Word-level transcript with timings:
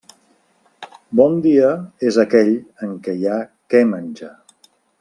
Bon 1.19 1.35
dia 1.47 1.67
és 2.11 2.17
aquell 2.25 2.51
en 2.87 2.97
què 3.09 3.17
hi 3.19 3.31
ha 3.35 3.39
què 3.75 3.83
menjar. 3.95 4.35